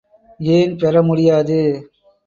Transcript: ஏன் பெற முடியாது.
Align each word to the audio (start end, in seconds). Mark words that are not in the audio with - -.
ஏன் 0.39 0.73
பெற 0.75 1.03
முடியாது. 1.03 1.59